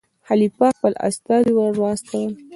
خلیفه 0.27 0.67
خپل 0.77 0.93
استازی 1.07 1.51
ور 1.55 1.73
واستاوه. 1.79 2.31